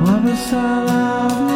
on 0.00 0.26
the 0.26 0.36
side. 0.36 1.55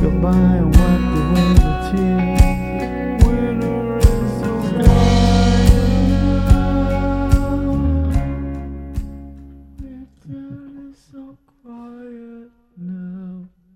goodbye 0.00 0.97